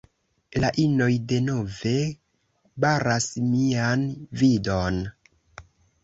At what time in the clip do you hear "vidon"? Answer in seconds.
4.41-4.99